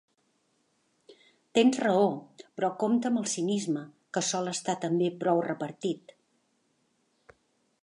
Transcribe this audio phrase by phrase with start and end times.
[1.57, 2.07] Tens raó,
[2.61, 3.85] però compte amb el cinisme,
[4.17, 6.17] que sol estar també prou repartit.